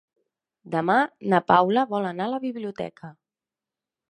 [0.75, 0.95] Demà
[1.33, 3.13] na Paula vol anar a la biblioteca.